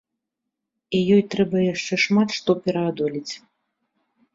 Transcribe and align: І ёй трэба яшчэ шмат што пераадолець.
І 0.95 1.01
ёй 1.17 1.21
трэба 1.35 1.57
яшчэ 1.73 2.01
шмат 2.07 2.29
што 2.41 2.51
пераадолець. 2.67 3.33